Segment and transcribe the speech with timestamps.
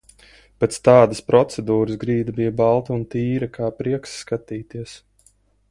[0.61, 4.99] Pēc tādas procedūras grīda bija balta un tīra kā prieks skatīties.